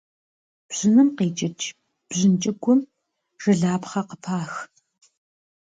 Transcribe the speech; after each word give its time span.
Бжьыным 0.67 1.09
къикӏыкӏ 1.17 1.65
бжьын 2.07 2.33
кӏыгум 2.41 2.79
жылапхъэ 3.41 4.01
къыпах. 4.07 4.53